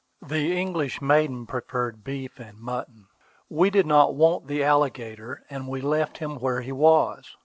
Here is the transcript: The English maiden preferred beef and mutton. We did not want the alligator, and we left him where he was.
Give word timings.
The 0.23 0.59
English 0.59 0.99
maiden 0.99 1.45
preferred 1.45 2.03
beef 2.03 2.39
and 2.39 2.57
mutton. 2.57 3.05
We 3.51 3.69
did 3.69 3.85
not 3.85 4.15
want 4.15 4.47
the 4.47 4.63
alligator, 4.63 5.43
and 5.47 5.67
we 5.67 5.79
left 5.79 6.17
him 6.17 6.37
where 6.39 6.61
he 6.61 6.71
was. 6.71 7.35